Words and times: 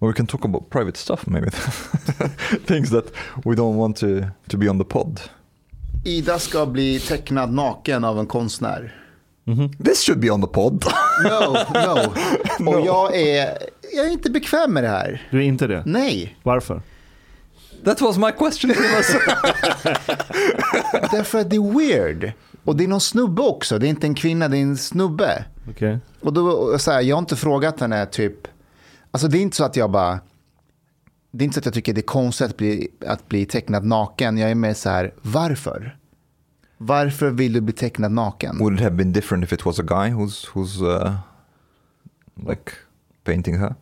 Or 0.00 0.08
we 0.08 0.14
can 0.14 0.26
talk 0.26 0.44
about 0.44 0.70
private 0.70 0.96
stuff 0.96 1.26
maybe. 1.26 1.50
Things 2.66 2.90
that 2.90 3.04
we 3.44 3.54
don't 3.56 3.76
want 3.76 3.96
to, 3.96 4.22
to 4.48 4.56
be 4.58 4.68
on 4.68 4.78
the 4.78 4.84
pod. 4.84 5.20
Ida 6.04 6.38
ska 6.38 6.66
bli 6.66 7.00
tecknad 7.00 7.52
naken 7.52 8.04
av 8.04 8.18
en 8.18 8.26
konstnär. 8.26 8.94
This 9.84 10.02
should 10.02 10.20
be 10.20 10.30
on 10.30 10.40
the 10.40 10.48
pod. 10.48 10.84
No, 11.24 11.56
no. 12.58 12.70
Och 12.70 12.86
jag 12.86 13.16
är, 13.16 13.58
jag 13.94 14.06
är 14.06 14.10
inte 14.10 14.30
bekväm 14.30 14.72
med 14.72 14.84
det 14.84 14.88
här. 14.88 15.28
Du 15.30 15.38
är 15.38 15.42
inte 15.42 15.66
det? 15.66 15.82
Nej, 15.86 16.36
Varför? 16.42 16.82
That 17.84 18.00
was 18.00 18.16
my 18.18 18.32
question 18.32 18.70
därför 21.10 21.38
att 21.38 21.50
det 21.50 21.56
är 21.56 21.78
weird. 21.78 22.32
Och 22.64 22.76
det 22.76 22.84
är 22.84 22.88
någon 22.88 23.00
snubbe 23.00 23.42
också. 23.42 23.78
Det 23.78 23.86
är 23.86 23.88
inte 23.88 24.06
en 24.06 24.14
kvinna, 24.14 24.48
det 24.48 24.58
är 24.58 24.62
en 24.62 24.76
snubbe. 24.76 25.44
Okej. 25.70 25.98
Och 26.20 26.32
då, 26.32 26.78
så 26.78 26.90
här, 26.90 27.00
jag 27.00 27.16
har 27.16 27.20
inte 27.20 27.36
frågat 27.36 27.80
henne 27.80 28.06
typ, 28.06 28.48
alltså 29.16 29.28
det 29.28 29.38
är 29.38 29.42
inte 29.42 29.56
så 29.56 29.64
att 29.64 29.76
jag 29.76 29.90
bara, 29.90 30.20
det 31.30 31.42
är 31.42 31.46
inte 31.46 31.54
så 31.54 31.58
att 31.58 31.64
jag 31.64 31.74
tycker 31.74 31.92
det 31.94 32.00
är 32.00 32.02
konstigt 32.02 32.50
att 32.50 32.56
bli, 32.56 32.88
att 33.06 33.28
bli 33.28 33.46
tecknad 33.46 33.84
naken. 33.84 34.38
Jag 34.38 34.50
är 34.50 34.54
mer 34.54 34.74
så 34.74 34.90
här, 34.90 35.14
varför? 35.22 35.96
Varför 36.78 37.30
vill 37.30 37.52
du 37.52 37.60
bli 37.60 37.72
tecknad 37.72 38.12
naken? 38.12 38.58
Would 38.58 38.74
it 38.74 38.80
have 38.80 38.96
been 38.96 39.12
different 39.12 39.44
if 39.44 39.52
it 39.52 39.64
was 39.66 39.78
a 39.80 39.82
guy 39.82 40.10
who's 40.10 40.46
who's 40.52 40.82
uh, 40.82 41.12
like 42.48 42.72
painting 43.24 43.58
her? 43.58 43.66
Uh, 43.68 43.74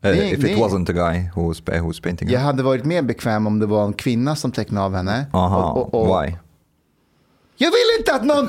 Nej, 0.00 0.32
if 0.32 0.38
it 0.38 0.42
nej. 0.42 0.56
wasn't 0.56 0.90
a 0.90 0.92
guy 1.12 1.30
who 1.34 1.48
was 1.48 1.60
pa- 1.60 1.78
who 1.78 1.86
was 1.86 2.00
painting 2.00 2.28
Jag 2.30 2.38
her. 2.40 2.46
hade 2.46 2.62
varit 2.62 2.84
mer 2.84 3.02
bekväm 3.02 3.46
om 3.46 3.58
det 3.58 3.66
var 3.66 3.84
en 3.86 3.92
kvinna 3.92 4.36
som 4.36 4.52
tecknade 4.52 4.86
av 4.86 4.94
henne. 4.94 5.26
Aha, 5.32 5.72
Och- 5.72 5.94
och- 5.94 6.10
och- 6.10 6.22
why? 6.24 6.36
Jag 7.56 7.70
vill 7.70 7.98
inte 7.98 8.14
att 8.14 8.24
någon 8.24 8.48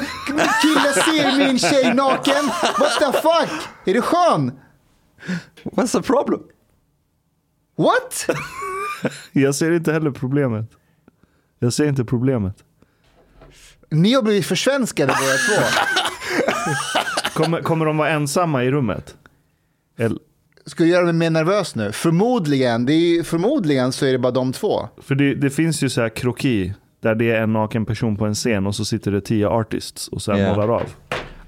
kille 0.62 0.94
ser 0.94 1.38
min 1.48 1.60
tjej 1.60 1.94
naken. 1.94 2.46
What 2.80 3.00
the 3.00 3.12
fuck? 3.22 3.68
Är 3.86 3.94
du 3.94 4.02
skön? 4.02 4.52
What's 5.64 5.92
the 5.92 6.02
problem? 6.02 6.42
What? 7.76 8.28
Jag 9.32 9.56
ser 9.56 9.72
inte 9.72 9.94
heller 9.94 10.12
problemet. 10.12 10.66
Jag 11.60 11.74
ser 11.74 11.88
inte 11.88 12.06
problemet. 12.06 12.64
Ni 13.90 14.14
har 14.14 14.22
blivit 14.22 14.46
försvenskade 14.46 15.14
båda 15.20 15.38
två. 15.60 15.66
Kommer, 17.44 17.62
kommer 17.62 17.86
de 17.86 17.98
vara 17.98 18.10
ensamma 18.10 18.64
i 18.64 18.72
rummet? 18.72 19.16
Eller, 19.98 20.18
Ska 20.66 20.84
du 20.84 20.90
göra 20.90 21.06
mig 21.06 21.14
mer 21.14 21.30
nervös 21.30 21.76
nu? 21.76 21.92
Förmodligen, 21.92 22.86
det 22.86 22.94
är, 22.94 23.24
förmodligen 23.24 23.92
så 23.92 24.06
är 24.06 24.12
det 24.12 24.20
bara 24.20 24.32
de 24.32 24.54
två. 24.54 24.90
för 25.02 25.16
det, 25.16 25.36
det 25.36 25.50
finns 25.50 25.84
ju 25.84 25.90
så 25.90 26.02
här 26.02 26.10
kroki 26.10 26.74
där 27.02 27.16
det 27.16 27.32
är 27.32 27.42
en 27.42 27.54
naken 27.54 27.86
person 27.86 28.18
på 28.18 28.26
en 28.26 28.34
scen 28.36 28.68
och 28.68 28.76
så 28.76 28.86
sitter 28.86 29.12
det 29.12 29.22
tio 29.22 29.48
artists 29.48 30.08
och 30.08 30.22
här 30.28 30.38
Yeah. 30.38 30.56
målar 30.58 30.76
av. 30.76 30.84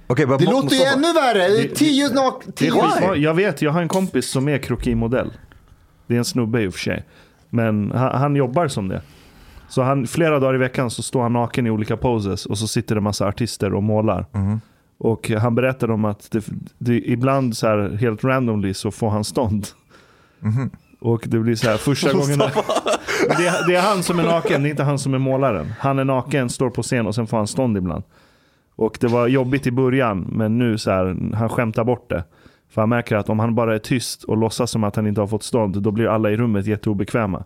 Okay, 0.08 0.26
Det 0.26 0.46
låter 0.46 0.76
ju 0.76 0.82
ännu 0.84 1.14
värre. 1.14 1.48
Det 1.48 1.64
är 1.64 1.76
tio 1.76 2.10
nak... 2.10 2.44
Det 2.46 2.50
är 2.50 2.72
Tio... 2.72 2.72
skitvanligt. 2.72 3.24
Jag 3.24 3.34
vet, 3.34 3.62
jag 3.62 3.72
har 3.72 3.82
en 3.82 3.88
kompis 3.88 4.30
som 4.30 4.48
är 4.48 4.58
krokimodell. 4.58 5.34
Det 6.08 6.14
är 6.14 6.18
en 6.18 6.26
snubbe 6.26 6.62
i 6.62 6.68
och 6.68 6.74
för 6.74 6.80
sig. 6.80 7.04
Men 7.50 7.92
han, 7.92 8.20
han 8.22 8.36
jobbar 8.36 8.68
som 8.68 8.88
det. 8.88 9.02
Så 9.68 9.82
han, 9.82 10.08
flera 10.08 10.40
dagar 10.40 10.56
i 10.56 10.58
veckan 10.58 10.92
så 10.92 11.04
står 11.04 11.22
han 11.22 11.34
naken 11.34 11.68
i 11.68 11.70
olika 11.70 11.98
poses 11.98 12.46
och 12.46 12.58
så 12.58 12.68
sitter 12.68 12.96
det 12.96 13.02
massa 13.02 13.28
artister 13.28 13.74
och 13.74 13.84
målar. 13.84 14.26
Och 14.98 15.30
han 15.30 15.56
berättade 15.56 15.94
om 15.94 16.06
att 16.06 16.32
det, 16.32 16.46
det, 16.78 17.02
ibland 17.10 17.58
så 17.58 17.68
här 17.68 17.98
helt 18.00 18.24
randomly 18.24 18.74
så 18.74 18.92
får 18.92 19.10
han 19.10 19.24
stånd. 19.24 19.68
Och 21.00 21.24
det 21.26 21.40
blir 21.40 21.56
så 21.56 21.70
här 21.70 21.78
första 21.78 22.14
gången. 22.18 22.38
Det 23.38 23.48
är, 23.48 23.68
det 23.68 23.76
är 23.76 23.82
han 23.82 24.04
som 24.04 24.20
är 24.20 24.24
naken, 24.24 24.64
det 24.64 24.70
är 24.70 24.72
inte 24.72 24.84
han 24.84 25.00
som 25.00 25.14
är 25.14 25.18
målaren. 25.18 25.74
Han 25.80 26.00
är 26.00 26.04
naken, 26.06 26.50
står 26.50 26.70
på 26.70 26.84
scen 26.84 27.08
och 27.08 27.16
sen 27.16 27.28
får 27.28 27.38
han 27.38 27.48
stånd 27.48 27.78
ibland. 27.78 28.04
Och 28.76 28.98
det 29.02 29.08
var 29.08 29.28
jobbigt 29.28 29.68
i 29.68 29.72
början, 29.72 30.28
men 30.32 30.58
nu 30.58 30.78
så 30.78 30.92
här, 30.92 31.34
han 31.36 31.50
skämtar 31.50 31.84
bort 31.84 32.10
det. 32.10 32.24
För 32.70 32.82
han 32.82 32.90
märker 32.90 33.16
att 33.16 33.30
om 33.30 33.40
han 33.40 33.56
bara 33.56 33.76
är 33.76 33.80
tyst 33.80 34.24
och 34.24 34.38
låtsas 34.38 34.72
som 34.72 34.84
att 34.84 34.96
han 34.96 35.08
inte 35.08 35.22
har 35.22 35.28
fått 35.28 35.44
stånd, 35.44 35.82
då 35.82 35.92
blir 35.92 36.08
alla 36.08 36.32
i 36.32 36.38
rummet 36.38 36.66
jätteobekväma. 36.66 37.44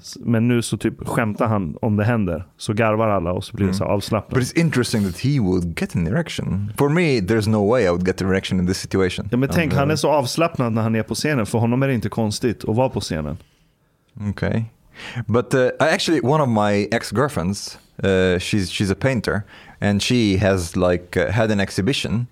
S- 0.00 0.16
Men 0.20 0.48
nu 0.48 0.62
så 0.62 0.76
typ 0.76 1.08
skämtar 1.08 1.46
han 1.46 1.76
om 1.82 1.96
det 1.96 2.04
händer. 2.04 2.44
Så 2.56 2.72
garvar 2.72 3.08
alla 3.08 3.32
och 3.32 3.44
så 3.44 3.56
blir 3.56 3.66
det 3.66 3.74
så 3.74 3.84
här 3.84 3.90
avslappnat. 3.90 4.34
But 4.38 4.42
it's 4.48 4.58
interesting 4.60 5.04
that 5.04 5.18
he 5.20 5.40
would 5.40 5.80
get 5.80 5.96
an 5.96 6.06
erection. 6.06 6.72
For 6.78 6.88
me, 6.88 7.02
there's 7.20 7.48
no 7.48 7.70
way 7.70 7.82
I 7.84 7.88
would 7.88 8.06
get 8.06 8.22
an 8.22 8.28
erection 8.28 8.60
in 8.60 8.66
this 8.66 8.78
situation. 8.78 9.28
Ja, 9.30 9.36
men 9.36 9.48
tänk, 9.52 9.72
And, 9.72 9.78
han 9.80 9.90
är 9.90 9.96
så 9.96 10.10
avslappnad 10.10 10.72
när 10.72 10.82
han 10.82 10.94
är 10.96 11.02
på 11.02 11.14
scenen. 11.14 11.46
För 11.46 11.58
honom 11.58 11.82
är 11.82 11.88
det 11.88 11.94
inte 11.94 12.08
konstigt 12.08 12.64
att 12.68 12.76
vara 12.76 12.88
på 12.88 13.00
scenen. 13.00 13.36
Okay, 14.30 14.62
but 15.26 15.54
uh, 15.54 15.68
actually 15.78 16.20
one 16.20 16.42
of 16.42 16.48
my 16.48 16.88
ex-girlfriends, 16.92 17.78
uh, 18.02 18.38
she's 18.38 18.70
she's 18.70 18.90
a 18.90 18.94
painter, 18.96 19.44
and 19.80 20.02
she 20.02 20.36
has 20.38 20.76
like 20.76 21.16
uh, 21.16 21.30
had 21.32 21.50
an 21.50 21.60
exhibition 21.60 22.26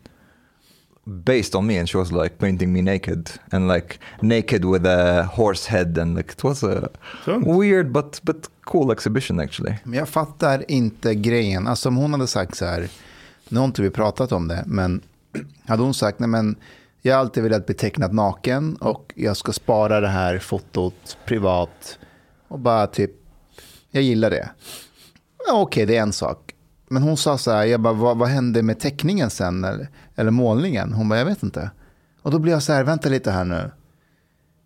based 1.04 1.54
on 1.54 1.66
me, 1.66 1.78
and 1.78 1.88
she 1.88 1.98
was 1.98 2.12
like 2.12 2.38
painting 2.38 2.72
me 2.72 2.82
naked 2.82 3.30
and 3.52 3.68
like 3.68 3.98
naked 4.20 4.64
with 4.64 4.86
a 4.86 5.22
horse 5.36 5.66
head, 5.70 5.98
and 5.98 6.16
like 6.16 6.32
it 6.32 6.44
was 6.44 6.62
a 6.62 6.88
Tungt. 7.24 7.46
weird 7.46 7.92
but 7.92 8.20
but 8.22 8.48
cool 8.64 8.92
exhibition 8.92 9.40
actually. 9.40 9.74
Men 9.84 9.98
jag 9.98 10.08
fattar 10.08 10.70
inte 10.70 11.14
grejen. 11.14 11.66
Alltså 11.66 11.88
om 11.88 11.96
hon 11.96 12.12
hade 12.12 12.26
sagt 12.26 12.54
så 12.56 12.64
här, 12.64 12.88
nu 13.48 13.58
har 13.58 13.64
inte 13.66 13.82
vi 13.82 13.90
pratat 13.90 14.32
om 14.32 14.48
det, 14.48 14.64
men 14.66 15.00
hade 15.66 15.82
hon 15.82 15.94
sagt, 15.94 16.18
nej 16.18 16.28
men 16.28 16.56
jag 17.02 17.14
har 17.14 17.20
alltid 17.20 17.42
velat 17.42 17.66
bli 17.66 17.74
tecknad 17.74 18.12
naken 18.14 18.76
och 18.76 19.12
jag 19.16 19.36
ska 19.36 19.52
spara 19.52 20.00
det 20.00 20.08
här 20.08 20.38
fotot 20.38 21.16
privat 21.24 21.98
och 22.48 22.58
bara 22.58 22.86
typ, 22.86 23.10
jag 23.90 24.02
gillar 24.02 24.30
det. 24.30 24.50
Ja, 25.52 25.60
Okej, 25.60 25.86
det 25.86 25.96
är 25.96 26.02
en 26.02 26.12
sak. 26.12 26.54
Men 26.88 27.02
hon 27.02 27.16
sa 27.16 27.38
så 27.38 27.50
här, 27.50 27.64
jag 27.64 27.80
bara, 27.80 27.92
vad, 27.92 28.18
vad 28.18 28.28
hände 28.28 28.62
med 28.62 28.80
teckningen 28.80 29.30
sen 29.30 29.64
eller, 29.64 29.88
eller 30.16 30.30
målningen? 30.30 30.92
Hon 30.92 31.08
bara, 31.08 31.18
jag 31.18 31.26
vet 31.26 31.42
inte. 31.42 31.70
Och 32.22 32.30
då 32.30 32.38
blir 32.38 32.52
jag 32.52 32.62
så 32.62 32.72
här, 32.72 32.84
vänta 32.84 33.08
lite 33.08 33.30
här 33.30 33.44
nu. 33.44 33.70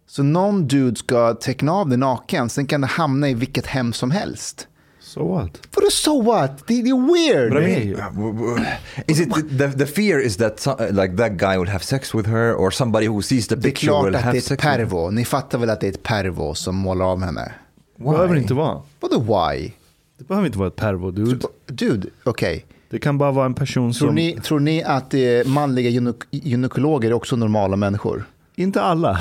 Så 0.08 0.22
någon 0.22 0.66
dude 0.68 0.96
ska 0.96 1.34
teckna 1.34 1.72
av 1.72 1.88
det 1.88 1.96
naken, 1.96 2.48
sen 2.48 2.66
kan 2.66 2.80
det 2.80 2.86
hamna 2.86 3.28
i 3.28 3.34
vilket 3.34 3.66
hem 3.66 3.92
som 3.92 4.10
helst. 4.10 4.68
So 5.00 5.34
what? 5.34 5.50
Vadå 5.74 5.90
so 5.90 6.22
what? 6.22 6.66
Det, 6.66 6.82
det 6.82 6.90
är 6.90 7.12
weird. 7.12 7.52
But 7.52 7.62
I 7.62 7.94
mean, 7.94 8.58
uh, 8.58 8.62
Is 9.06 9.20
it 9.20 9.34
the 9.58 9.68
the 9.68 9.86
fear 9.86 10.20
is 10.20 10.36
that 10.36 10.60
so, 10.60 10.70
uh, 10.70 11.02
like 11.02 11.16
that 11.16 11.32
guy 11.32 11.58
will 11.58 11.68
have 11.68 11.84
sex 11.84 12.14
with 12.14 12.28
her, 12.28 12.54
or 12.54 12.70
somebody 12.70 13.08
who 13.08 13.22
sees 13.22 13.48
the 13.48 13.54
det 13.56 13.60
är 13.60 13.70
picture 13.70 13.88
klart 13.88 14.06
will 14.06 14.14
att 14.14 14.20
det 14.20 14.24
have 14.24 14.36
är 14.36 14.38
ett 14.38 14.44
sex? 14.44 14.64
with 14.64 14.68
her? 14.68 14.76
pervo. 14.78 15.10
Ni 15.10 15.24
fattar 15.24 15.58
väl 15.58 15.70
att 15.70 15.80
det 15.80 15.86
är 15.86 15.92
ett 15.92 16.02
pervo 16.02 16.54
som 16.54 16.76
målar 16.76 17.04
av 17.04 17.22
henne? 17.22 17.52
det 17.96 18.04
behöver 18.04 18.36
inte 18.36 18.54
vara. 18.54 18.82
Vadå 19.00 19.20
why? 19.20 19.72
Det 20.18 20.24
behöver 20.28 20.46
inte 20.46 20.58
vara 20.58 20.68
ett 20.68 20.76
pervo, 20.76 21.10
dude. 21.10 21.46
Dude, 21.66 22.08
okej. 22.24 22.66
Det 22.90 22.98
kan 22.98 23.18
bara 23.18 23.32
vara 23.32 23.46
en 23.46 23.54
person 23.54 23.92
Tror, 23.92 24.08
som... 24.08 24.14
ni, 24.14 24.38
tror 24.44 24.60
ni 24.60 24.82
att 24.82 25.14
eh, 25.14 25.20
manliga 25.46 25.90
gynek- 25.90 26.26
gynekologer 26.30 27.08
är 27.10 27.12
också 27.14 27.36
normala 27.36 27.76
människor? 27.76 28.24
Inte 28.54 28.82
alla. 28.82 29.20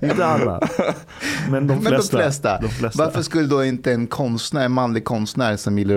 inte 0.00 0.24
alla. 0.24 0.60
Men 1.50 1.66
de 1.66 1.80
flesta. 1.82 1.90
Men 1.90 2.00
de 2.00 2.02
flesta. 2.08 2.60
De 2.60 2.68
flesta. 2.68 3.04
Varför 3.04 3.22
skulle 3.22 3.46
då 3.48 3.64
inte 3.64 3.92
en 3.92 4.06
konstnär, 4.06 4.64
en 4.64 4.72
manlig 4.72 5.04
konstnär 5.04 5.56
som 5.56 5.78
gillar... 5.78 5.96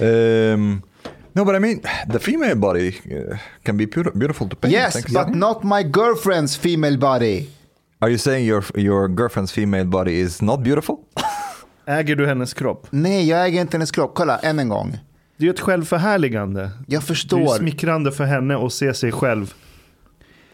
Um, 0.00 0.82
no, 1.32 1.44
but 1.44 1.54
I 1.56 1.58
mean, 1.60 1.80
the 2.12 2.18
female 2.18 2.54
body 2.54 2.88
uh, 2.88 3.36
can 3.62 3.76
be 3.76 3.84
beauti- 3.84 4.18
beautiful 4.18 4.48
to 4.48 4.56
paint. 4.56 4.74
Yes, 4.74 5.06
but 5.06 5.34
not 5.34 5.62
my 5.62 5.82
girlfriend's 5.82 6.58
female 6.58 6.96
body. 6.98 7.48
Are 8.04 8.10
you 8.10 8.18
saying 8.18 8.44
your 8.44 8.62
your 8.74 9.08
girlfriend's 9.08 9.50
female 9.50 9.84
body 9.84 10.20
is 10.20 10.42
not 10.42 10.60
beautiful? 10.60 10.96
Äger 11.86 12.16
du 12.16 12.26
hennes 12.26 12.54
kropp? 12.54 12.86
Nej, 12.90 13.28
jag 13.28 13.46
äger 13.46 13.60
inte 13.60 13.76
hennes 13.76 13.90
kropp. 13.90 14.14
Kolla, 14.14 14.38
än 14.38 14.58
en 14.58 14.68
gång. 14.68 14.90
Det 15.36 15.44
är 15.44 15.46
ju 15.46 15.50
ett 15.50 15.60
självförhärligande. 15.60 16.60
Jag 16.60 16.70
Det 16.86 16.94
är 16.94 17.00
ju 17.00 17.00
förstår. 17.00 17.58
smickrande 17.58 18.12
för 18.12 18.24
henne 18.24 18.66
att 18.66 18.72
se 18.72 18.94
sig 18.94 19.12
själv 19.12 19.54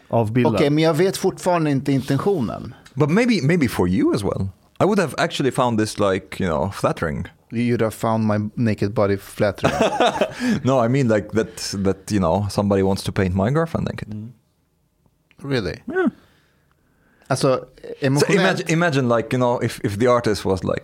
avbildad. 0.07 0.55
Okej, 0.55 0.69
men 0.69 0.83
jag 0.83 0.93
vet 0.93 1.17
fortfarande 1.17 1.71
inte 1.71 1.91
intentionen. 1.91 2.75
But 2.93 3.09
maybe 3.09 3.39
maybe 3.43 3.67
for 3.67 3.89
you 3.89 4.15
as 4.15 4.23
well. 4.23 4.47
I 4.79 4.83
would 4.83 4.99
have 4.99 5.13
actually 5.17 5.51
found 5.51 5.79
this 5.79 5.99
like 5.99 6.43
you 6.43 6.49
know 6.49 6.71
flattering. 6.71 7.27
You'd 7.49 7.81
have 7.81 7.91
found 7.91 8.25
my 8.27 8.49
naked 8.55 8.93
body 8.93 9.17
flattering. 9.17 9.73
No, 10.63 10.85
I 10.85 10.87
mean 10.89 11.07
like 11.07 11.29
that 11.29 11.73
that 11.85 12.11
you 12.11 12.19
know 12.19 12.47
somebody 12.49 12.83
wants 12.83 13.03
to 13.03 13.11
paint 13.11 13.35
my 13.35 13.49
girlfriend 13.49 13.87
naked. 13.87 14.31
really? 15.43 15.81
Yeah. 15.87 16.07
Alltså, 17.31 17.55
So 17.55 17.65
emotionellt. 18.05 18.39
imagine 18.41 18.73
imagine 18.73 19.15
like 19.17 19.35
you 19.35 19.39
know 19.39 19.63
if 19.63 19.79
if 19.83 19.99
the 19.99 20.07
artist 20.07 20.45
was 20.45 20.63
like, 20.63 20.83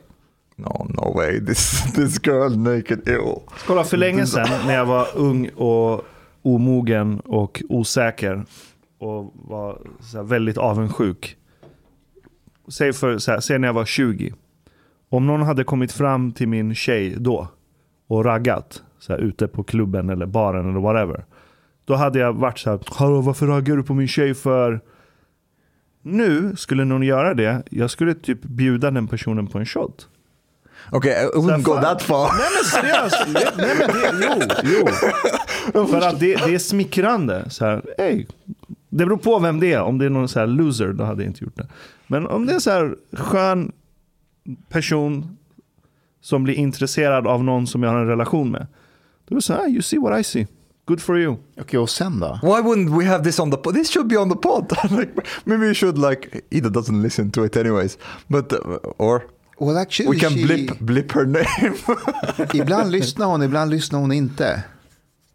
no 0.56 0.88
no 0.90 1.14
way 1.16 1.40
this 1.46 1.92
this 1.96 2.20
girl 2.28 2.50
naked 2.58 3.08
ew. 3.08 3.42
Kolla, 3.68 3.84
för 3.84 3.98
länge 3.98 4.26
sedan 4.26 4.48
när 4.68 4.76
jag 4.76 4.86
var 4.86 5.08
ung 5.16 5.50
och 5.50 6.06
omogen 6.42 7.20
och 7.20 7.64
osäker 7.70 8.46
och 9.00 9.34
var 9.36 9.82
så 10.02 10.18
här 10.18 10.24
väldigt 10.24 10.58
avundsjuk. 10.58 11.38
Säg, 12.68 12.94
för, 12.94 13.18
så 13.18 13.32
här, 13.32 13.40
säg 13.40 13.60
när 13.60 13.68
jag 13.68 13.74
var 13.74 13.86
20. 13.86 14.34
Om 15.10 15.28
någon 15.28 15.42
hade 15.42 15.64
kommit 15.64 15.92
fram 15.92 16.32
till 16.32 16.48
min 16.48 16.76
tjej 16.76 17.16
då 17.18 17.48
och 18.08 18.26
raggat 18.26 18.84
så 19.00 19.14
här, 19.14 19.20
ute 19.20 19.48
på 19.48 19.64
klubben 19.64 20.10
eller 20.10 20.26
baren 20.26 20.70
eller 20.70 20.80
whatever. 20.80 21.26
Då 21.86 21.96
hade 21.96 22.20
jag 22.20 22.34
varit 22.34 22.60
så 22.60 22.70
här, 22.70 22.80
hallå 22.86 23.22
varför 23.22 23.48
raggar 23.48 23.76
du 23.76 23.84
på 23.84 23.94
min 23.94 24.08
tjej 24.08 24.34
för? 24.34 24.82
Nu 26.08 26.56
skulle 26.56 26.86
någon 26.86 27.04
göra 27.04 27.34
det, 27.34 27.64
jag 27.70 27.90
skulle 27.92 28.14
typ 28.14 28.44
bjuda 28.44 28.92
den 28.92 29.08
personen 29.08 29.48
på 29.48 29.58
en 29.60 29.66
shot. 29.66 30.08
Okay, 30.92 31.12
I 31.12 31.28
wouldn't 31.36 31.62
go 31.64 31.74
that 31.74 32.02
far. 32.02 32.30
Nej 32.38 32.48
men 32.56 32.64
seriöst, 32.64 33.26
nej 33.58 33.76
men 33.80 34.20
det, 34.20 34.62
jo, 34.64 34.88
jo. 35.74 35.86
För 35.88 36.02
att 36.02 36.20
det, 36.20 36.36
det 36.36 36.56
är 36.56 36.60
smickrande. 36.60 37.50
Så 37.50 37.66
här, 37.66 37.82
hey, 37.98 38.26
Det 38.90 39.06
beror 39.06 39.18
på 39.18 39.40
vem 39.40 39.60
det 39.60 39.74
är. 39.74 39.82
Om 39.82 39.98
det 39.98 40.06
är 40.06 40.10
någon 40.10 40.28
så 40.30 40.40
här 40.40 40.48
loser, 40.48 40.94
då 40.94 41.04
hade 41.04 41.24
jag 41.24 41.30
inte 41.30 41.44
gjort 41.44 41.56
det. 41.58 41.68
Men 42.08 42.28
om 42.28 42.46
det 42.46 42.54
är 42.54 42.60
så 42.60 42.72
här 42.72 42.96
skön 43.14 43.72
person 44.70 45.38
som 46.22 46.44
blir 46.44 46.54
intresserad 46.54 47.28
av 47.28 47.44
någon 47.44 47.68
som 47.68 47.84
jag 47.84 47.90
har 47.90 47.98
en 48.00 48.08
relation 48.08 48.52
med. 48.52 48.68
Då 49.28 49.34
är 49.34 49.36
det 49.36 49.42
så 49.42 49.54
här, 49.54 49.60
"Ah, 49.62 49.68
you 49.68 49.82
see 49.82 50.00
what 50.00 50.20
I 50.20 50.24
see. 50.24 50.48
Good 50.88 51.02
for 51.02 51.18
you. 51.20 51.36
Okej, 51.62 51.80
och 51.80 51.90
sen 51.90 52.20
då? 52.20 52.40
Why 52.42 52.62
wouldn't 52.62 52.98
we 53.00 53.06
have 53.06 53.24
this 53.24 53.40
on 53.40 53.52
the 53.52 53.58
pod? 53.58 53.74
This 53.76 53.90
should 53.90 54.08
be 54.08 54.18
on 54.18 54.30
the 54.30 54.36
pod. 54.36 54.72
like, 55.00 55.12
maybe 55.46 55.68
we 55.68 55.74
should 55.74 55.98
like 55.98 56.42
Ida 56.52 56.70
doesn't 56.70 57.02
listen 57.02 57.32
to 57.32 57.46
it 57.46 57.58
anyways, 57.58 57.98
but 58.28 58.54
uh, 58.54 58.60
or 58.98 59.22
Well, 59.60 59.78
actually, 59.78 60.10
we 60.10 60.20
can 60.20 60.30
she- 60.34 60.46
blip 60.46 60.80
blip 60.80 61.12
her 61.12 61.26
name. 61.26 61.76
Ibland 62.54 62.92
lyssnar 62.92 63.26
hon, 63.26 63.44
ibland 63.44 63.72
lyssnar 63.72 64.00
hon 64.00 64.12
inte. 64.12 64.64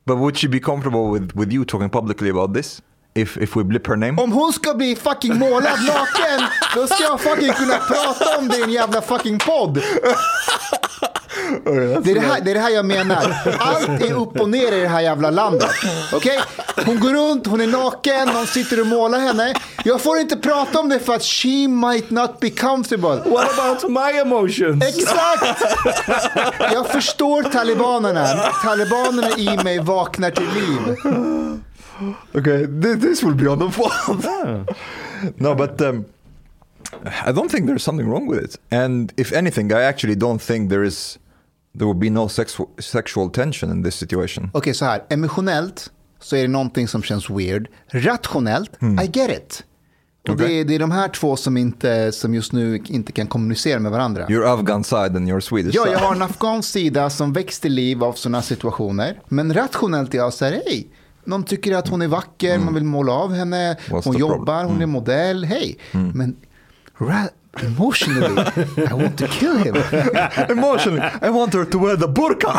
but 0.06 0.16
would 0.19 0.37
she 0.38 0.49
be 0.49 0.60
comfortable 0.60 1.10
with 1.20 1.34
with 1.37 1.52
you 1.52 1.64
talking 1.64 1.90
publicly 1.90 2.31
about 2.31 2.55
this 2.55 2.82
if 3.14 3.37
if 3.37 3.56
we 3.56 3.64
blip 3.64 3.87
her 3.87 3.96
name? 3.96 4.19
Om 4.22 4.32
hon 4.32 4.52
ska 4.52 4.75
bli 4.75 4.96
fucking 4.96 5.38
målad 5.38 5.78
naken, 5.87 6.48
då 6.75 6.87
ska 6.87 7.02
jag 7.02 7.20
fucking 7.20 7.52
kunna 7.52 7.78
prata 7.78 8.38
om 8.38 8.48
det 8.48 8.58
i 8.58 8.62
en 8.62 8.70
jävla 8.72 9.02
fucking 9.02 9.38
podd. 9.38 9.82
Det 12.04 12.10
är 12.10 12.14
det, 12.14 12.20
här, 12.20 12.40
det 12.40 12.50
är 12.50 12.54
det 12.54 12.60
här 12.60 12.70
jag 12.70 12.84
menar. 12.84 13.37
Allt 13.58 13.88
är 13.88 14.12
upp 14.12 14.40
och 14.40 14.49
ner 14.49 14.72
i 14.72 14.81
det 14.81 14.88
här 14.88 15.00
jävla 15.00 15.31
landet. 15.31 15.70
Okej? 16.12 16.38
Hon 16.87 17.00
går 17.00 17.12
runt, 17.12 17.46
hon 17.46 17.60
är 17.60 17.66
naken, 17.66 18.28
någon 18.28 18.46
sitter 18.46 18.81
och 18.81 18.87
målar 18.87 19.19
henne. 19.19 19.54
Jag 19.84 20.00
får 20.00 20.19
inte 20.19 20.37
prata 20.37 20.81
om 20.81 20.88
det 20.88 20.99
för 20.99 21.14
att 21.14 21.22
she 21.22 21.69
might 21.69 22.10
not 22.10 22.40
be 22.40 22.50
comfortable. 22.50 23.31
What 23.31 23.58
about 23.58 23.90
my 23.90 24.19
emotions? 24.20 24.84
Exakt! 24.84 25.62
Jag 26.72 26.88
förstår 26.88 27.43
talibanerna. 27.43 28.26
Talibanerna 28.64 29.31
i 29.37 29.64
mig 29.64 29.78
vaknar 29.78 30.31
till 30.31 30.48
liv. 30.55 30.96
Okay, 32.34 32.66
this, 33.00 33.22
will 33.22 33.34
be 33.34 33.48
on 33.48 33.58
the 33.58 33.70
pod. 33.78 34.76
no, 35.37 35.55
but 35.55 35.81
um, 35.81 36.05
I 37.26 37.32
don't 37.32 37.50
think 37.50 37.66
there's 37.66 37.82
something 37.82 38.08
wrong 38.08 38.26
with 38.26 38.44
it. 38.44 38.58
And 38.70 39.12
if 39.16 39.32
anything, 39.32 39.72
I 39.72 39.82
actually 39.82 40.16
don't 40.16 40.43
think 40.43 40.70
there 40.70 40.84
is 40.84 41.19
there 41.78 41.86
will 41.86 41.96
be 42.00 42.10
no 42.10 42.28
sexual 42.28 42.69
sexual 42.78 43.30
tension 43.30 43.70
in 43.70 43.84
this 43.84 43.94
situation. 43.94 44.50
Okej, 44.54 44.74
så 44.74 44.84
här. 44.84 45.02
Emotionellt 45.10 45.90
så 46.20 46.36
är 46.36 46.42
det 46.42 46.48
någonting 46.48 46.88
som 46.88 47.02
känns 47.02 47.30
weird. 47.30 47.69
Rationellt, 47.88 48.70
I 48.82 49.10
get 49.19 49.30
it. 49.30 49.64
Och 50.28 50.36
det, 50.36 50.44
Okej. 50.44 50.60
är, 50.60 50.64
det 50.64 50.74
är 50.74 50.78
de 50.78 50.90
här 50.90 51.08
två 51.08 51.36
som, 51.36 51.56
inte, 51.56 52.12
som 52.12 52.34
just 52.34 52.52
nu 52.52 52.82
inte 52.86 53.12
kan 53.12 53.26
kommunicera 53.26 53.78
med 53.80 53.92
varandra. 53.92 54.26
Your 54.30 54.46
Afghan 54.54 54.84
side 54.84 55.16
and 55.16 55.28
your 55.28 55.40
Swedish 55.40 55.74
Ja, 55.74 55.82
side. 55.84 55.92
jag 55.94 55.98
har 55.98 56.14
en 56.14 56.22
afghansk 56.22 56.69
sida 56.72 57.10
som 57.10 57.32
väcks 57.32 57.60
till 57.60 57.72
liv 57.72 58.04
av 58.04 58.12
sådana 58.12 58.42
situationer. 58.42 59.20
Men 59.28 59.54
rationellt 59.54 60.14
är 60.14 60.19
jag 60.19 60.32
så 60.32 60.44
här, 60.44 60.52
hej, 60.66 60.86
någon 61.24 61.42
tycker 61.44 61.76
att 61.76 61.88
hon 61.88 62.02
är 62.02 62.08
vacker, 62.08 62.58
man 62.58 62.74
vill 62.74 62.84
måla 62.84 63.12
av 63.12 63.32
henne, 63.34 63.76
What's 63.88 64.02
hon 64.04 64.16
jobbar, 64.19 64.36
problem? 64.36 64.66
hon 64.66 64.82
är 64.82 64.86
modell, 64.86 65.44
hej. 65.44 65.78
Men 65.92 66.36
ra- 66.98 67.28
emotionally, 67.60 68.43
I 68.90 68.94
want 68.94 69.19
to 69.19 69.26
kill 69.26 69.56
him. 69.56 69.76
Emotionally, 70.49 71.02
I 71.22 71.31
want 71.31 71.54
her 71.54 71.64
to 71.64 71.78
wear 71.78 71.96
the 71.96 72.08
burqa. 72.08 72.52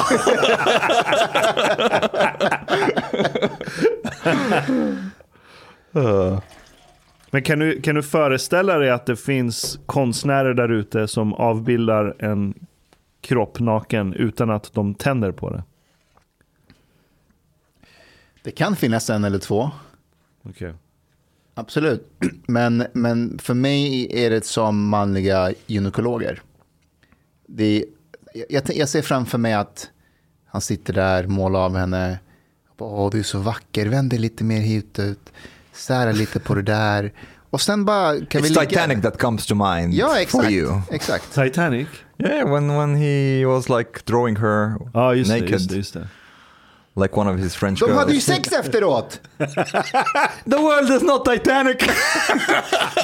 Men 7.32 7.44
kan 7.44 7.60
du, 7.60 7.82
kan 7.82 7.96
du 7.96 8.04
föreställa 8.04 8.78
dig 8.78 8.90
att 8.90 9.06
det 9.06 9.16
finns 9.16 9.80
konstnärer 9.86 10.54
där 10.54 10.72
ute 10.72 11.08
som 11.08 11.34
avbildar 11.34 12.16
en 12.20 12.54
kropp 13.22 13.60
naken 13.60 14.14
utan 14.14 14.50
att 14.50 14.74
de 14.74 14.96
tänder 14.96 15.32
på 15.32 15.50
det? 15.50 15.64
Det 18.44 18.52
kan 18.52 18.76
finnas 18.76 19.10
en 19.10 19.24
eller 19.24 19.40
två. 19.40 19.72
Okej. 20.44 20.74
Absolut. 21.56 22.08
Men, 22.48 22.86
men 22.94 23.40
för 23.40 23.54
mig 23.54 24.08
är 24.26 24.30
det 24.30 24.46
som 24.46 24.88
manliga 24.88 25.54
gynekologer. 25.68 26.42
Det, 27.48 27.86
jag, 28.34 28.46
jag, 28.50 28.64
jag 28.76 28.90
ser 28.90 29.02
framför 29.02 29.38
mig 29.38 29.54
att 29.54 29.90
han 30.46 30.62
sitter 30.62 30.94
där, 30.94 31.28
målar 31.28 31.60
av 31.60 31.76
henne. 31.78 32.20
Åh, 32.78 33.10
du 33.12 33.20
är 33.20 33.24
så 33.24 33.40
vacker, 33.40 33.86
vänd 33.86 34.10
dig 34.10 34.20
lite 34.20 34.44
mer 34.44 34.60
hit 34.60 35.00
ut. 35.00 35.30
Sära 35.74 36.12
lite 36.12 36.40
på 36.40 36.56
det 36.56 36.62
där. 36.62 37.14
Och 37.50 37.62
sen 37.62 37.86
bara 37.86 38.26
kan 38.26 38.42
vi 38.42 38.50
It's 38.50 38.60
ligga. 38.60 38.70
Titanic 38.70 39.02
that 39.02 39.18
comes 39.22 39.46
to 39.46 39.56
mind 39.56 39.94
Ja, 39.94 40.08
for 40.08 40.18
exakt. 40.22 40.52
you. 40.52 40.82
exakt. 40.92 41.34
Titanic? 41.34 41.88
Yeah, 42.18 42.52
when 42.54 42.68
when 42.76 42.96
he 42.96 43.46
was 43.46 43.70
like 43.70 43.90
drawing 44.06 44.36
her 44.36 44.76
Ja, 44.94 45.16
just 45.16 45.32
naked, 45.32 45.48
det. 45.48 45.52
Just 45.52 45.70
det, 45.70 45.76
just 45.76 45.94
det. 45.94 46.08
Like 46.96 47.18
one 47.20 47.28
of 47.34 47.40
his 47.40 47.56
French 47.56 47.80
De 47.80 47.86
girls. 47.86 48.00
hade 48.00 48.14
ju 48.14 48.22
sex 48.22 48.52
efteråt. 48.52 49.20
The 50.46 50.58
world 50.58 50.90
is 50.90 51.02
not 51.02 51.26
Titanic. 51.26 51.78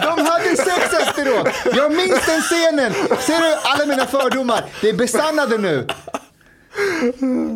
De 0.01 0.25
hade 0.25 0.56
sex 0.57 0.94
efteråt. 0.94 1.47
Jag 1.75 1.91
minns 1.91 2.25
den 2.25 2.41
scenen. 2.41 2.94
Ser 3.19 3.39
du 3.39 3.56
alla 3.63 3.86
mina 3.86 4.06
fördomar? 4.06 4.65
Det 4.81 4.89
är 4.89 4.94
besannade 4.94 5.57
nu. 5.57 5.88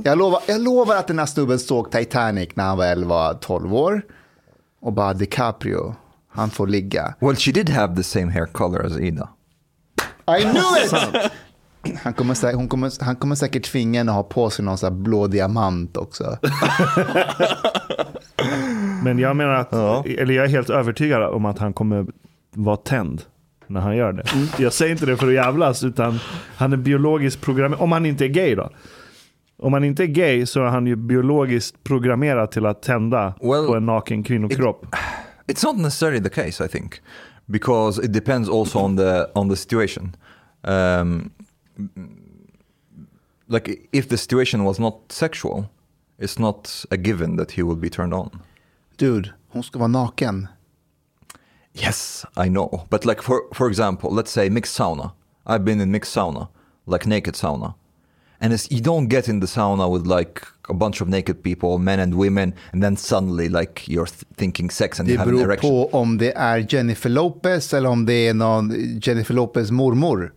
Jag 0.03 0.17
lovar, 0.17 0.41
jag 0.45 0.61
lovar 0.61 0.95
att 0.95 1.07
den 1.07 1.19
här 1.19 1.25
snubben 1.25 1.59
såg 1.59 1.91
Titanic 1.91 2.49
när 2.53 2.63
han 2.63 2.77
var 2.77 2.85
11-12 2.85 3.73
år. 3.73 4.01
Och 4.81 4.93
bara 4.93 5.13
DiCaprio, 5.13 5.95
han 6.29 6.49
får 6.49 6.67
ligga. 6.67 7.13
well, 7.19 7.35
she 7.35 7.51
did 7.51 7.69
have 7.69 7.95
the 7.95 8.03
same 8.03 8.31
hair 8.31 8.45
color 8.45 8.85
as 8.85 8.97
Ida. 8.99 9.29
I 10.39 10.41
knew 10.43 10.77
it! 10.85 11.31
Han 12.03 12.13
kommer, 12.13 12.33
säkert, 12.33 12.55
hon 12.55 12.67
kommer, 12.67 13.03
han 13.03 13.15
kommer 13.15 13.35
säkert 13.35 13.63
tvinga 13.63 13.99
henne 13.99 14.11
att 14.11 14.15
ha 14.15 14.23
på 14.23 14.49
sig 14.49 14.65
någon 14.65 14.77
här 14.81 14.91
blå 14.91 15.27
diamant 15.27 15.97
också. 15.97 16.37
Men 19.03 19.19
jag 19.19 19.35
menar 19.35 19.53
att, 19.53 19.67
Ja. 19.71 20.03
eller 20.05 20.33
jag 20.33 20.45
är 20.45 20.49
helt 20.49 20.69
övertygad 20.69 21.23
om 21.23 21.45
att 21.45 21.59
han 21.59 21.73
kommer 21.73 22.05
vara 22.55 22.77
tänd 22.77 23.21
när 23.67 23.81
han 23.81 23.95
gör 23.97 24.13
det. 24.13 24.23
Jag 24.57 24.73
säger 24.73 24.91
inte 24.91 25.05
det 25.05 25.17
för 25.17 25.27
att 25.27 25.33
jävlas, 25.33 25.83
utan 25.83 26.19
han 26.55 26.73
är 26.73 26.77
biologiskt 26.77 27.41
programmerad. 27.41 27.81
Om 27.81 27.91
han 27.91 28.05
inte 28.05 28.25
är 28.25 28.29
gay 28.29 28.55
då. 28.55 28.69
Om 29.61 29.73
han 29.73 29.83
inte 29.83 30.03
är 30.03 30.07
gay 30.07 30.45
så 30.45 30.59
är 30.59 30.65
han 30.69 30.87
ju 30.87 30.95
biologiskt 30.95 31.83
programmerad 31.83 32.51
till 32.51 32.65
att 32.65 32.81
tända 32.81 33.33
Well, 33.41 33.67
på 33.67 33.75
en 33.75 33.85
naken 33.85 34.23
kvinnokropp. 34.23 34.85
It's 35.47 35.65
not 35.65 35.77
necessarily 35.77 36.23
the 36.23 36.29
case, 36.29 36.65
I 36.65 36.67
think, 36.67 36.93
because 37.45 38.05
it 38.05 38.13
depends 38.13 38.49
also 38.49 38.79
on 38.79 38.97
the 38.97 39.25
on 39.35 39.49
the 39.49 39.55
situation. 39.55 40.15
Um, 40.61 41.31
like 43.47 43.87
if 43.91 44.07
the 44.09 44.17
situation 44.17 44.63
was 44.63 44.79
not 44.79 45.11
sexual, 45.11 45.69
it's 46.19 46.39
not 46.39 46.85
a 46.91 46.97
given 46.97 47.35
that 47.37 47.51
he 47.51 47.63
will 47.63 47.75
be 47.75 47.89
turned 47.89 48.13
on. 48.13 48.29
Dude, 48.97 49.33
hon 49.49 49.63
ska 49.63 49.79
vara 49.79 49.89
naken. 49.89 50.47
Yes, 51.73 52.25
I 52.37 52.49
know, 52.49 52.85
but 52.89 53.05
like 53.05 53.21
for 53.21 53.41
for 53.53 53.67
example, 53.67 54.11
let's 54.11 54.31
say 54.31 54.49
mixed 54.49 54.77
sauna. 54.77 55.11
I've 55.45 55.65
been 55.65 55.81
in 55.81 55.91
mixed 55.91 56.15
sauna, 56.15 56.47
like 56.85 57.05
naked 57.07 57.33
sauna, 57.33 57.73
and 58.39 58.53
it's, 58.53 58.71
you 58.71 58.79
don't 58.79 59.07
get 59.07 59.27
in 59.27 59.39
the 59.39 59.47
sauna 59.47 59.89
with 59.91 60.05
like 60.05 60.41
a 60.69 60.73
bunch 60.73 61.01
of 61.01 61.07
naked 61.09 61.41
people, 61.43 61.79
men 61.79 61.99
and 61.99 62.13
women, 62.15 62.53
and 62.71 62.83
then 62.83 62.95
suddenly 62.95 63.49
like 63.49 63.87
you're 63.87 64.05
th- 64.05 64.23
thinking 64.37 64.69
sex 64.69 64.99
and 64.99 65.07
Det 65.07 65.13
you 65.13 65.17
have 65.19 65.27
an 65.27 65.35
beror 65.35 65.45
erection. 65.45 65.69
på 65.69 65.89
om 65.97 66.17
det 66.17 66.31
är 66.37 66.65
Jennifer 66.69 67.09
Lopez 67.09 67.73
eller 67.73 67.89
om 67.89 68.05
det 68.05 68.27
är 68.27 68.33
någon 68.33 68.99
Jennifer 69.01 69.33
Lopez 69.33 69.71
mormor. 69.71 70.33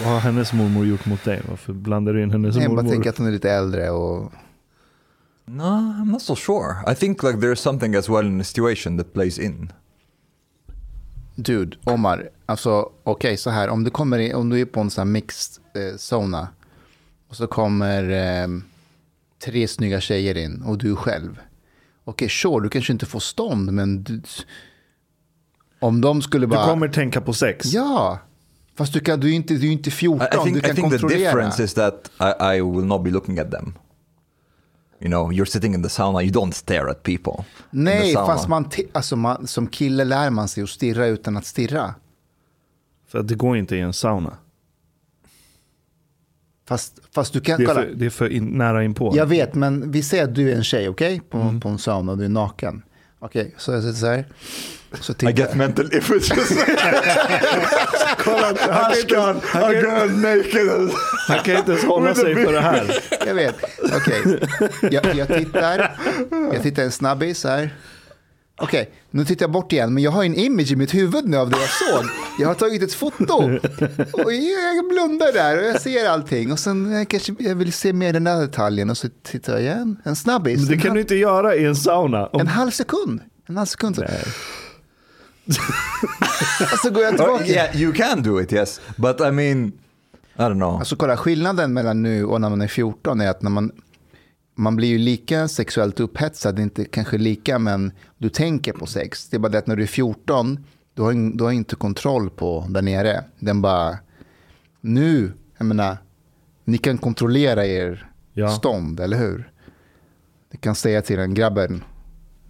Vad 0.00 0.08
har 0.08 0.20
hennes 0.20 0.52
mormor 0.52 0.86
gjort 0.86 1.06
mot 1.06 1.24
dig? 1.24 1.42
Varför 1.48 1.72
blandar 1.72 2.12
du 2.12 2.22
in 2.22 2.30
hennes 2.30 2.56
Jag 2.56 2.70
bara 2.70 2.76
mormor? 2.76 2.90
tänker 2.90 3.10
att 3.10 3.18
hon 3.18 3.26
är 3.26 3.30
lite 3.30 3.50
äldre 3.50 3.90
och 3.90 4.32
No, 5.48 5.62
I'm 5.62 6.10
not 6.10 6.22
so 6.22 6.36
sure. 6.36 6.92
I 6.92 6.94
think 6.94 7.22
like 7.22 7.38
there's 7.38 7.54
something 7.54 7.94
as 7.94 8.08
well 8.08 8.26
in 8.26 8.38
the 8.38 8.44
situation 8.44 8.98
that 8.98 9.12
plays 9.12 9.38
in. 9.38 9.72
Dude, 11.36 11.76
Omar, 11.84 12.28
alltså 12.46 12.90
okej 13.04 13.36
så 13.36 13.50
här, 13.50 13.68
om 13.68 13.84
du, 13.84 13.90
kommer 13.90 14.18
in, 14.18 14.34
om 14.34 14.48
du 14.48 14.60
är 14.60 14.64
på 14.64 14.80
en 14.80 14.90
sån 14.90 15.06
här 15.06 15.12
mixed 15.12 15.62
eh, 15.74 15.96
sauna 15.96 16.48
och 17.28 17.36
så 17.36 17.46
kommer 17.46 18.10
eh, 18.10 18.48
tre 19.44 19.68
snygga 19.68 20.00
tjejer 20.00 20.36
in 20.36 20.62
och 20.62 20.78
du 20.78 20.96
själv. 20.96 21.38
Okej, 22.04 22.28
sure, 22.28 22.62
du 22.62 22.68
kanske 22.68 22.92
inte 22.92 23.06
får 23.06 23.20
stånd, 23.20 23.72
men 23.72 24.02
du, 24.02 24.22
om 25.80 26.00
de 26.00 26.22
skulle 26.22 26.46
Du 26.46 26.50
bara... 26.50 26.66
kommer 26.66 26.88
tänka 26.88 27.20
på 27.20 27.32
sex. 27.32 27.66
Ja, 27.66 28.18
fast 28.76 28.92
du, 28.92 29.00
kan, 29.00 29.20
du, 29.20 29.30
är 29.30 29.34
inte, 29.34 29.54
du 29.54 29.68
är 29.68 29.72
inte 29.72 29.90
14, 29.90 30.20
I, 30.20 30.24
I 30.36 30.38
think 30.44 30.54
du 30.54 30.58
I 30.58 30.62
kan 30.62 30.76
think 30.76 30.92
the 30.92 30.98
kontrollera. 30.98 31.18
difference 31.18 31.62
is 31.64 31.74
that 31.74 32.10
I, 32.20 32.56
I 32.56 32.60
will 32.60 32.84
not 32.84 33.04
be 33.04 33.10
looking 33.10 33.38
at 33.38 33.50
them. 33.50 33.74
You 35.00 35.08
know, 35.10 35.32
you're 35.32 35.44
sitting 35.50 35.74
in 35.74 35.82
the 35.82 35.88
sauna, 35.88 36.22
you 36.22 36.32
don't 36.32 36.52
stare 36.52 36.90
at 36.90 37.02
people. 37.02 37.32
the 37.36 37.44
Nej, 37.70 38.14
fast 38.14 38.48
man, 38.48 38.70
alltså 38.92 39.16
man, 39.16 39.46
som 39.46 39.66
kille 39.66 40.04
lär 40.04 40.30
man 40.30 40.48
sig 40.48 40.62
att 40.62 40.68
stirra 40.70 41.06
utan 41.06 41.36
att 41.36 41.46
stirra. 41.46 41.94
För 43.08 43.18
att 43.18 43.28
det 43.28 43.34
går 43.34 43.56
inte 43.56 43.76
i 43.76 43.80
en 43.80 43.92
sauna. 43.92 44.36
Fast, 46.68 47.00
fast 47.14 47.32
du 47.32 47.40
kan... 47.40 47.58
Det 47.58 47.64
är 47.64 47.66
kolla. 47.66 47.80
för, 47.80 47.92
det 47.94 48.06
är 48.06 48.10
för 48.10 48.28
in, 48.32 48.44
nära 48.46 48.84
inpå. 48.84 49.12
Jag 49.16 49.26
vet, 49.26 49.54
men 49.54 49.90
vi 49.90 50.02
säger 50.02 50.24
att 50.24 50.34
du 50.34 50.50
är 50.52 50.56
en 50.56 50.64
tjej, 50.64 50.88
okej? 50.88 51.20
På, 51.30 51.38
Mm. 51.38 51.60
på 51.60 51.68
en 51.68 51.78
sauna 51.78 52.12
och 52.12 52.18
du 52.18 52.24
är 52.24 52.28
naken. 52.28 52.82
Okej, 53.18 53.54
så 53.58 53.72
jag 53.72 53.82
sitter 53.82 53.98
så 53.98 54.06
här. 54.06 54.24
Så 55.00 55.12
I 55.12 55.32
get 55.32 55.54
mental 55.54 55.84
images. 55.92 56.30
Ashkan, 58.68 59.40
a 59.54 59.72
girl 59.72 60.10
naked. 60.10 60.90
Han 61.28 61.38
kan 61.38 61.56
inte 61.56 61.72
ens 61.72 61.84
hålla 61.84 62.14
sig 62.14 62.34
för 62.34 62.52
det 62.52 62.60
här. 62.60 62.98
Jag 63.26 63.34
vet. 63.34 63.54
Okej. 63.94 64.48
Jag, 64.90 65.14
jag 65.14 65.28
tittar. 65.28 65.98
Jag 66.52 66.62
tittar 66.62 66.82
en 66.82 66.92
snabbis 66.92 67.44
här. 67.44 67.74
Okej, 68.58 68.90
nu 69.10 69.24
tittar 69.24 69.42
jag 69.42 69.50
bort 69.50 69.72
igen. 69.72 69.94
Men 69.94 70.02
jag 70.02 70.10
har 70.10 70.24
en 70.24 70.34
image 70.34 70.72
i 70.72 70.76
mitt 70.76 70.94
huvud 70.94 71.28
nu 71.28 71.36
av 71.36 71.50
det 71.50 71.56
jag 71.60 71.68
såg. 71.70 72.10
Jag 72.38 72.48
har 72.48 72.54
tagit 72.54 72.82
ett 72.82 72.94
foto. 72.94 73.34
Och 74.12 74.32
jag 74.32 74.88
blundar 74.88 75.32
där 75.32 75.58
och 75.58 75.64
jag 75.64 75.80
ser 75.80 76.08
allting. 76.08 76.52
Och 76.52 76.58
sen 76.58 76.96
eh, 76.96 77.04
kanske 77.04 77.34
jag 77.38 77.54
vill 77.54 77.72
se 77.72 77.92
mer 77.92 78.12
den 78.12 78.24
där 78.24 78.40
detaljen. 78.40 78.90
Och 78.90 78.96
så 78.96 79.08
tittar 79.22 79.52
jag 79.52 79.62
igen. 79.62 79.96
En 80.04 80.16
snabbis. 80.16 80.58
Men 80.58 80.68
det 80.68 80.82
kan 80.82 80.94
du 80.94 81.00
inte 81.00 81.14
göra 81.14 81.54
i 81.54 81.64
en 81.64 81.76
sauna. 81.76 82.26
Om... 82.26 82.40
en 82.40 82.46
halv 82.46 82.70
sekund. 82.70 83.20
En 83.46 83.56
halv 83.56 83.66
sekund. 83.66 83.98
Nej. 83.98 84.22
Och 86.72 86.78
så 86.78 86.90
går 86.90 87.02
jag 87.02 87.16
tillbaka. 87.16 87.44
Oh, 87.44 87.50
yeah, 87.50 87.76
you 87.76 87.92
can 87.92 88.22
do 88.22 88.40
it, 88.40 88.52
yes. 88.52 88.80
But 88.96 89.20
I 89.20 89.30
mean, 89.30 89.72
I 90.36 90.42
don't 90.42 90.54
know. 90.54 90.78
Alltså 90.78 90.96
kolla, 90.96 91.16
skillnaden 91.16 91.72
mellan 91.72 92.02
nu 92.02 92.24
och 92.24 92.40
när 92.40 92.50
man 92.50 92.62
är 92.62 92.68
14 92.68 93.20
är 93.20 93.30
att 93.30 93.42
när 93.42 93.50
man, 93.50 93.72
man 94.58 94.76
blir 94.76 94.88
ju 94.88 94.98
lika 94.98 95.48
sexuellt 95.48 96.00
upphetsad, 96.00 96.58
inte 96.58 96.84
kanske 96.84 97.18
lika, 97.18 97.58
men 97.58 97.92
du 98.18 98.28
tänker 98.28 98.72
på 98.72 98.86
sex. 98.86 99.28
Det 99.28 99.36
är 99.36 99.38
bara 99.38 99.48
det 99.52 99.58
att 99.58 99.66
när 99.66 99.76
du 99.76 99.82
är 99.82 99.86
14, 99.86 100.64
du 100.94 101.02
har, 101.02 101.36
du 101.38 101.44
har 101.44 101.50
inte 101.52 101.76
kontroll 101.76 102.30
på 102.30 102.66
där 102.68 102.82
nere. 102.82 103.24
Den 103.38 103.62
bara, 103.62 103.98
nu, 104.80 105.32
jag 105.58 105.66
menar, 105.66 105.96
ni 106.64 106.78
kan 106.78 106.98
kontrollera 106.98 107.66
er 107.66 108.10
Ja. 108.32 108.48
stånd, 108.48 109.00
eller 109.00 109.16
hur? 109.18 109.52
Ni 110.52 110.58
kan 110.58 110.74
säga 110.74 111.02
till 111.02 111.18
en 111.18 111.34
grabben, 111.34 111.84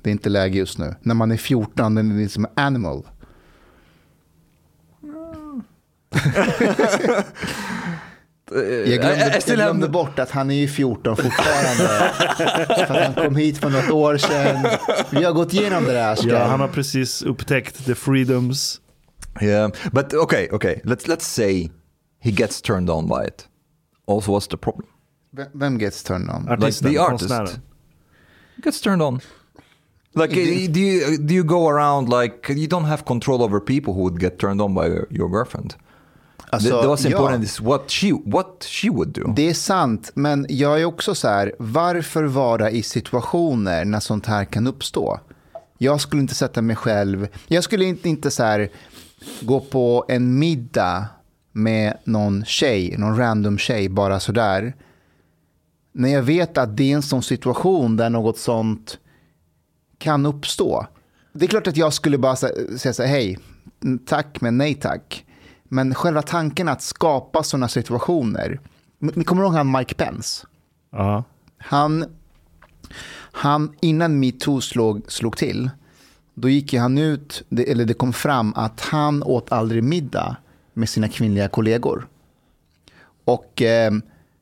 det 0.03 0.11
är 0.11 0.13
inte 0.13 0.29
läge 0.29 0.59
just 0.59 0.79
nu. 0.79 0.95
När 1.01 1.15
man 1.15 1.31
är 1.31 1.37
14, 1.37 1.95
den 1.95 2.11
är 2.11 2.23
liksom 2.23 2.47
animal. 2.55 3.07
Jag 8.51 9.01
glömde, 9.01 9.41
jag 9.47 9.57
glömde 9.57 9.89
bort 9.89 10.19
att 10.19 10.31
han 10.31 10.51
är 10.51 10.55
ju 10.55 10.69
14 10.69 11.17
fortfarande. 11.17 12.13
för 12.87 12.95
att 12.95 13.05
han 13.05 13.25
kom 13.25 13.37
hit 13.37 13.59
för 13.59 13.71
något 13.71 13.91
år 13.91 14.17
sedan. 14.17 14.67
Vi 15.11 15.25
har 15.25 15.33
gått 15.33 15.53
igenom 15.55 15.85
det 15.85 15.93
där. 15.93 16.19
Ja, 16.23 16.45
han 16.45 16.61
har 16.61 16.69
precis 16.69 17.23
upptäckt 17.23 17.87
the 17.87 17.95
freedoms. 17.95 18.81
Yeah, 19.43 19.71
but 19.93 20.15
okay, 20.15 20.49
okay. 20.51 20.81
Let's 20.85 21.09
let's 21.09 21.25
say 21.25 21.71
he 22.21 22.31
gets 22.31 22.63
turned 22.63 22.91
on 22.91 23.09
by 23.09 23.27
it. 23.29 23.49
Also, 24.07 24.33
what's 24.33 24.51
the 24.51 24.57
problem? 24.57 24.87
Vem- 25.55 25.79
gets 25.79 26.03
turned 26.03 26.31
on? 26.31 26.49
Artisten, 26.49 26.93
the 26.93 26.99
artist. 26.99 27.29
konstnären. 27.29 27.63
Gets 28.65 28.81
turned 28.81 29.03
on. 29.03 29.21
Like, 30.15 30.31
uh, 30.31 30.73
do 30.73 30.81
you 30.81 31.19
do 31.19 31.35
you 31.35 31.45
go 31.45 31.69
around 31.69 32.09
like 32.09 32.49
you 32.49 32.67
don't 32.67 32.85
have 32.87 33.05
control 33.05 33.43
over 33.43 33.61
people 33.61 33.93
who 33.93 34.03
would 34.03 34.21
get 34.21 34.39
turned 34.39 34.63
on 34.63 34.75
by 34.75 34.87
your, 34.87 35.07
your 35.11 35.29
girlfriend? 35.29 35.75
Alltså, 36.57 36.97
the, 36.97 37.03
the 37.03 37.09
ja, 37.09 37.17
important 37.19 37.45
is 37.45 37.61
what 37.61 37.91
she 37.91 38.13
what 38.25 38.65
she 38.65 38.91
would 38.91 39.09
do. 39.09 39.33
Det 39.37 39.49
är 39.49 39.55
sant, 39.55 40.11
men 40.15 40.47
jag 40.49 40.81
är 40.81 40.85
också 40.85 41.15
så 41.15 41.29
här, 41.29 41.53
varför 41.59 42.25
vara 42.25 42.71
i 42.71 42.83
situationer 42.83 43.85
när 43.85 44.01
sånt 44.01 44.27
här 44.27 44.45
kan 44.45 44.67
uppstå? 44.67 45.21
Jag 45.79 46.01
skulle 46.01 46.23
inte 46.23 46.35
sätta 46.35 46.63
mig 46.63 46.77
själv, 46.77 47.29
jag 47.47 47.65
skulle 47.65 47.85
inte, 47.85 48.09
inte 48.09 48.31
så 48.31 48.43
här, 48.43 48.69
gå 49.41 49.61
på 49.61 50.05
en 50.09 50.39
middag 50.39 51.07
med 51.53 51.97
någon 52.05 52.45
tjej, 52.45 52.95
någon 52.99 53.17
random 53.19 53.59
tjej, 53.59 53.89
bara 53.89 54.21
sådär. 54.21 54.75
När 55.93 56.09
jag 56.09 56.23
vet 56.23 56.59
att 56.59 56.77
det 56.77 56.93
är 56.93 56.95
en 56.97 57.03
sån 57.03 57.23
situation 57.23 57.97
där 57.97 58.11
något 58.11 58.39
sånt 58.39 58.99
kan 59.99 60.27
uppstå. 60.27 60.87
Det 61.33 61.45
är 61.45 61.49
klart 61.49 61.67
att 61.67 61.77
jag 61.77 61.93
skulle 61.93 62.19
bara 62.19 62.35
sä- 62.35 62.77
säga 62.79 62.93
så 62.93 63.03
här, 63.03 63.11
hej, 63.11 63.39
tack 64.07 64.41
men 64.41 64.59
nej 64.59 64.75
tack. 64.75 65.26
Men 65.69 65.95
själva 65.95 66.23
tanken 66.23 66.69
att 66.69 66.83
skapa 66.83 67.43
sådana 67.43 67.69
situationer. 67.69 68.61
Ni 68.99 69.25
kommer 69.25 69.43
ihåg 69.43 69.53
han 69.53 69.73
Mike 69.73 69.95
Pence? 69.95 70.47
Ja. 70.91 71.25
Han, 71.59 72.05
han 73.33 73.73
innan 73.81 74.21
metoo 74.21 74.61
slog, 74.61 75.03
slog 75.09 75.37
till, 75.37 75.71
då 76.35 76.49
gick 76.49 76.75
han 76.75 76.99
ut, 76.99 77.45
det, 77.49 77.71
eller 77.71 77.85
det 77.85 77.95
kom 77.95 78.13
fram 78.13 78.53
att 78.57 78.81
han 78.81 79.23
åt 79.23 79.53
aldrig 79.53 79.85
middag 79.85 80.37
med 80.73 80.89
sina 80.89 81.09
kvinnliga 81.09 81.49
kollegor. 81.49 82.09
Och, 83.25 83.63
eh, 83.63 83.93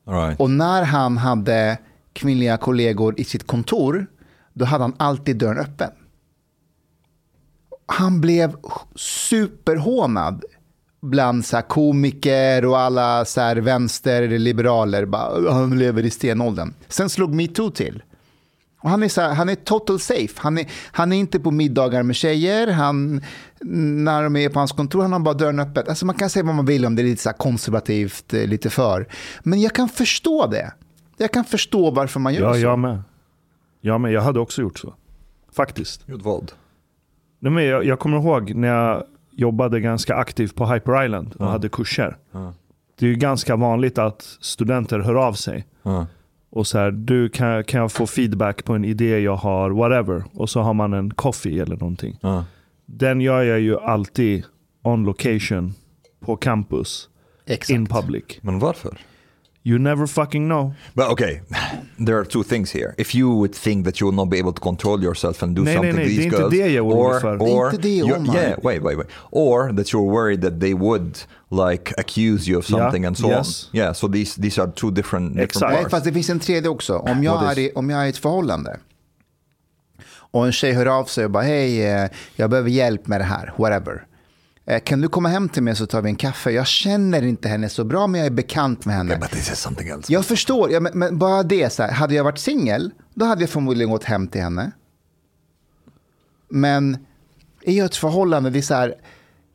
right. 0.05 0.39
och 0.39 0.49
när 0.49 0.83
han 0.83 1.17
hade 1.17 1.77
kvinnliga 2.13 2.57
kollegor 2.57 3.19
i 3.19 3.23
sitt 3.23 3.47
kontor, 3.47 4.07
då 4.53 4.65
hade 4.65 4.83
han 4.83 4.95
alltid 4.97 5.37
dörren 5.37 5.57
öppen. 5.57 5.91
Han 7.85 8.21
blev 8.21 8.55
superhånad 8.95 10.43
bland 11.05 11.45
så 11.45 11.55
här 11.57 11.61
komiker 11.63 12.65
och 12.65 12.79
alla 12.79 13.25
så 13.25 13.41
här 13.41 13.55
vänsterliberaler. 13.55 15.05
Bara, 15.05 15.51
Han 15.53 15.79
lever 15.79 16.05
i 16.05 16.09
stenåldern. 16.09 16.73
Sen 16.87 17.09
slog 17.09 17.33
metoo 17.33 17.69
till. 17.71 18.03
Och 18.81 18.89
han 18.91 19.03
är, 19.03 19.09
så 19.09 19.21
här, 19.21 19.33
han 19.33 19.49
är 19.49 19.55
total 19.55 19.99
safe. 19.99 20.33
Han 20.35 20.57
är, 20.57 20.71
han 20.91 21.13
är 21.13 21.17
inte 21.17 21.39
på 21.39 21.51
middagar 21.51 22.03
med 22.03 22.15
tjejer. 22.15 22.67
Han, 22.71 23.21
när 24.05 24.23
de 24.23 24.35
är 24.35 24.49
på 24.49 24.59
hans 24.59 24.71
kontor 24.71 25.01
han 25.01 25.13
har 25.13 25.19
bara 25.19 25.33
dörren 25.33 25.59
öppet. 25.59 25.89
Alltså 25.89 26.05
man 26.05 26.15
kan 26.15 26.29
säga 26.29 26.43
vad 26.45 26.55
man 26.55 26.65
vill 26.65 26.85
om 26.85 26.95
det 26.95 27.01
är 27.01 27.03
lite 27.03 27.21
så 27.21 27.29
här 27.29 27.37
konservativt, 27.37 28.33
eh, 28.33 28.47
lite 28.47 28.69
för. 28.69 29.07
Men 29.43 29.61
jag 29.61 29.73
kan 29.73 29.89
förstå 29.89 30.47
det. 30.47 30.71
Jag 31.17 31.31
kan 31.33 31.43
förstå 31.45 31.91
varför 31.91 32.19
man 32.19 32.33
gör 32.33 32.47
Ja, 32.47 32.53
så. 32.53 32.59
jag 32.59 32.79
med. 32.79 33.01
Jag 33.81 34.01
med. 34.01 34.11
Jag 34.11 34.21
hade 34.21 34.39
också 34.39 34.61
gjort 34.61 34.79
så. 34.79 34.93
Faktiskt. 35.55 36.09
Gjort 36.09 36.21
vad? 36.21 36.51
Nej, 37.39 37.51
men 37.51 37.65
jag, 37.65 37.85
jag 37.85 37.99
kommer 37.99 38.17
ihåg 38.17 38.55
när 38.55 38.67
jag 38.67 39.03
jobbade 39.35 39.79
ganska 39.79 40.15
aktivt 40.15 40.55
på 40.55 40.65
Hyper 40.73 41.05
Island 41.05 41.27
och 41.39 41.45
Ja. 41.45 41.49
hade 41.49 41.69
kurser. 41.69 42.17
Ja. 42.31 42.53
Det 42.99 43.05
är 43.05 43.09
ju 43.09 43.15
ganska 43.15 43.55
vanligt 43.55 43.97
att 43.97 44.21
studenter 44.41 44.99
hör 44.99 45.15
av 45.15 45.33
sig. 45.33 45.65
Ja. 45.83 46.07
Och 46.49 46.67
så 46.67 46.77
här, 46.77 46.91
du 46.91 47.29
kan, 47.29 47.63
kan 47.63 47.81
jag 47.81 47.91
få 47.91 48.07
feedback 48.07 48.65
på 48.65 48.73
en 48.73 48.85
idé 48.85 49.19
jag 49.19 49.35
har, 49.35 49.69
whatever. 49.71 50.23
Och 50.33 50.49
så 50.49 50.61
har 50.61 50.73
man 50.73 50.93
en 50.93 51.13
coffee 51.13 51.59
eller 51.59 51.75
någonting. 51.77 52.17
Ja. 52.21 52.45
Den 52.85 53.21
gör 53.21 53.43
jag 53.43 53.59
ju 53.59 53.79
alltid 53.79 54.43
on 54.83 55.03
location 55.05 55.73
på 56.19 56.35
campus. 56.35 57.09
Exakt. 57.45 57.69
In 57.69 57.85
public. 57.85 58.23
Men 58.41 58.59
varför? 58.59 58.97
You 59.67 59.79
never 59.79 60.05
fucking 60.07 60.47
know. 60.47 60.73
But 60.93 61.09
okay, 61.11 61.41
there 62.05 62.17
are 62.19 62.25
two 62.25 62.43
things 62.43 62.71
here. 62.75 62.93
If 62.97 63.15
you 63.15 63.29
would 63.39 63.55
think 63.55 63.85
that 63.85 63.99
you 63.99 64.07
will 64.07 64.15
not 64.15 64.29
be 64.29 64.37
able 64.37 64.53
to 64.53 64.61
control 64.61 65.03
yourself 65.03 65.43
and 65.43 65.55
do 65.55 65.63
Nej, 65.63 65.75
nej, 65.75 65.75
something 65.75 65.95
nej, 65.95 66.05
to 66.05 66.09
det 66.09 66.13
är 66.13 66.29
these 66.29 66.37
girls, 66.37 66.51
det 66.51 66.67
jag 66.73 66.85
or, 66.85 67.19
för. 67.19 67.37
Det 67.37 67.43
or 67.45 67.71
det, 67.71 67.87
you're- 67.89 68.15
Omar. 68.17 68.35
yeah, 68.35 68.59
wait, 68.63 68.81
wait, 68.83 68.97
wait, 68.97 69.07
or 69.31 69.71
that 69.77 69.87
you're 69.93 70.11
worried 70.11 70.41
that 70.41 70.59
they 70.59 70.73
would 70.73 71.17
like 71.49 71.93
accuse 71.97 72.47
you 72.51 72.59
of 72.59 72.69
Yeah, 72.69 72.79
something 72.79 73.05
and 73.05 73.17
so 73.17 73.27
yes. 73.29 73.69
on. 73.73 73.79
Yeah, 73.79 73.93
so 73.93 74.07
these 74.07 74.41
these 74.41 74.61
are 74.61 74.71
two 74.71 74.91
different, 74.91 75.29
different 75.33 75.49
Exakt. 75.49 75.71
Nej, 75.73 75.81
parts. 75.81 75.91
fast 75.91 76.05
det 76.05 76.13
finns 76.13 76.29
en 76.29 76.39
tredje 76.39 76.69
också. 76.69 76.97
Om 76.97 77.23
jag, 77.23 77.33
What 77.41 77.57
är 77.57 77.61
i, 77.61 77.71
om 77.75 77.89
jag 77.89 78.01
är 78.01 78.05
i 78.05 78.09
ett 78.09 78.17
förhållande 78.17 78.77
och 80.31 80.45
en 80.45 80.51
tjej 80.51 80.73
hör 80.73 80.85
av 80.85 81.05
sig 81.05 81.25
och 81.25 81.31
bara 81.31 81.43
hej, 81.43 81.85
eh, 81.85 82.09
jag 82.35 82.49
behöver 82.49 82.69
hjälp 82.69 83.07
med 83.07 83.21
det 83.21 83.25
här, 83.25 83.53
whatever. 83.57 84.05
Eh, 84.67 84.79
Kan 84.79 85.01
du 85.01 85.07
komma 85.07 85.29
hem 85.29 85.49
till 85.49 85.63
mig 85.63 85.75
så 85.75 85.85
tar 85.85 86.01
vi 86.01 86.09
en 86.09 86.15
kaffe? 86.15 86.51
Jag 86.51 86.67
känner 86.67 87.21
inte 87.21 87.47
henne 87.47 87.69
så 87.69 87.83
bra, 87.83 88.07
men 88.07 88.19
jag 88.19 88.25
är 88.25 88.31
bekant 88.31 88.85
med 88.85 88.95
henne. 88.95 89.09
Yeah, 89.09 89.21
but 89.21 89.31
this 89.31 89.51
is 89.51 89.59
something 89.59 89.87
else. 89.89 90.13
Jag 90.13 90.25
förstår, 90.25 90.71
ja, 90.71 90.79
men, 90.79 90.91
men 90.99 91.17
bara 91.17 91.43
det, 91.43 91.69
så 91.73 91.83
här, 91.83 91.91
hade 91.91 92.13
jag 92.15 92.23
varit 92.23 92.39
singel, 92.39 92.91
då 93.13 93.25
hade 93.25 93.41
jag 93.41 93.49
förmodligen 93.49 93.91
gått 93.91 94.03
hem 94.03 94.27
till 94.27 94.41
henne. 94.41 94.71
Men 96.49 96.97
i 97.61 97.79
ett 97.79 97.95
förhållande, 97.95 98.49
det 98.49 98.59
är 98.59 98.61
så 98.61 98.73
här, 98.73 98.93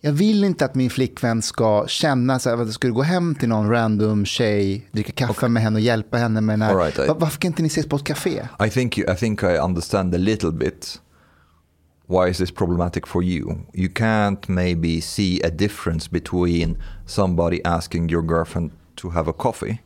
jag 0.01 0.13
vill 0.13 0.45
inte 0.45 0.65
att 0.65 0.75
min 0.75 0.91
flickvän 0.91 1.43
ska 1.43 1.85
känna 1.89 2.39
så 2.39 2.51
här, 2.51 2.57
att 2.57 2.67
jag 2.67 2.75
skulle 2.75 2.93
gå 2.93 3.03
hem 3.03 3.35
till 3.35 3.49
någon 3.49 3.71
random 3.71 4.25
tjej, 4.25 4.89
dricka 4.93 5.13
kaffe 5.13 5.49
med 5.49 5.63
henne 5.63 5.77
och 5.77 5.81
hjälpa 5.81 6.17
henne 6.17 6.41
med 6.41 6.53
den 6.53 6.63
här. 6.63 6.71
All 6.75 6.79
right, 6.79 6.99
I- 6.99 7.07
Va- 7.09 7.17
Varför 7.19 7.39
kan 7.41 7.49
inte 7.49 7.63
ni 7.63 7.69
ses 7.69 7.87
på 7.87 7.97
ett 7.97 8.05
café? 8.05 8.49
I 8.67 8.71
think 8.71 8.99
you, 8.99 9.13
I 9.13 9.17
think 9.17 9.43
I 9.43 9.47
understand 9.47 10.15
a 10.15 10.19
little 10.19 10.51
bit. 10.53 11.01
Why 12.11 12.29
is 12.29 12.39
this 12.39 12.51
problematic 12.51 13.07
for 13.07 13.23
you? 13.23 13.67
You 13.73 13.89
can't 13.89 14.49
maybe 14.49 15.01
see 15.01 15.41
a 15.45 15.51
difference 15.51 16.09
between 16.11 16.77
somebody 17.07 17.61
asking 17.65 18.11
your 18.11 18.23
girlfriend 18.27 18.71
to 18.97 19.11
have 19.11 19.29
a 19.29 19.33
coffee 19.33 19.79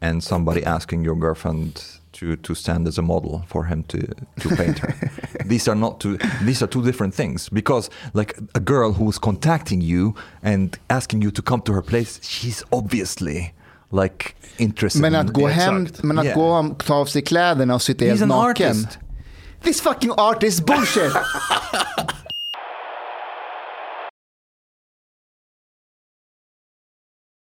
and 0.00 0.22
somebody 0.24 0.64
asking 0.64 1.04
your 1.04 1.14
girlfriend 1.20 1.74
to, 2.14 2.36
to 2.36 2.54
stand 2.54 2.88
as 2.88 2.98
a 2.98 3.02
model 3.02 3.44
for 3.46 3.64
him 3.64 3.84
to, 3.84 3.98
to 4.40 4.48
paint 4.56 4.78
her. 4.80 4.94
these 5.46 5.68
are 5.70 5.76
not 5.76 6.00
two 6.00 6.18
these 6.44 6.64
are 6.64 6.66
two 6.70 6.82
different 6.84 7.14
things 7.14 7.48
because 7.52 7.90
like 8.12 8.34
a 8.54 8.60
girl 8.60 8.92
who's 8.92 9.18
contacting 9.20 9.80
you 9.80 10.14
and 10.42 10.78
asking 10.88 11.22
you 11.22 11.30
to 11.30 11.42
come 11.42 11.60
to 11.62 11.72
her 11.72 11.82
place, 11.82 12.18
she's 12.22 12.64
obviously 12.72 13.52
like 13.92 14.34
interested 14.58 15.00
Men 15.02 15.14
in- 15.14 15.20
att 15.20 15.32
gå 15.32 15.46
hem, 15.48 15.82
Exakt. 15.86 16.02
men 16.02 16.18
att 16.18 16.24
Yeah. 16.24 16.36
gå 16.38 16.56
och 16.58 16.84
ta 16.84 16.94
av 16.94 17.06
sig 17.06 17.22
kläderna 17.22 17.74
och 17.74 17.82
sitta 17.82 18.04
helt 18.04 18.26
naken. 18.26 18.70
artist. 18.70 18.98
This 19.62 19.80
fucking 19.80 20.12
art 20.18 20.42
is 20.42 20.60
bullshit! 20.60 21.12